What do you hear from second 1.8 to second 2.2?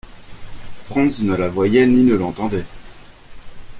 ni ne